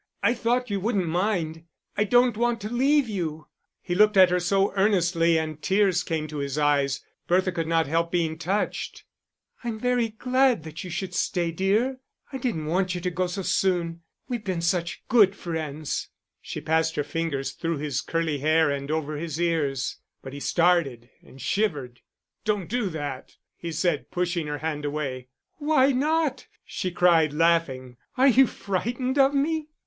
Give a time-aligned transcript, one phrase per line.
[0.23, 1.63] "I thought you wouldn't mind.
[1.95, 3.45] I don't want to leave you."
[3.83, 7.85] He looked at her so earnestly and tears came to his eyes, Bertha could not
[7.85, 9.03] help being touched.
[9.63, 11.99] "I'm very glad that you should stay, dear.
[12.33, 14.01] I didn't want you to go so soon.
[14.27, 16.09] We've been such good friends."
[16.41, 21.11] She passed her fingers through his curly hair and over his ears; but he started,
[21.21, 22.01] and shivered.
[22.43, 25.27] "Don't do that," he said, pushing her hand away.
[25.57, 27.97] "Why not?" she cried, laughing.
[28.17, 29.67] "Are you frightened of me?"